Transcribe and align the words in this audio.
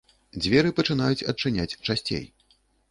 Дзверы 0.41 0.69
пачынаюць 0.79 1.25
адчыняць 1.35 1.71
часцей. 1.87 2.25